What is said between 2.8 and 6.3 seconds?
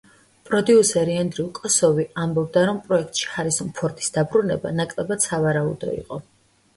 პროექტში ჰარისონ ფორდის დაბრუნება ნაკლებად სავარაუდო იყო.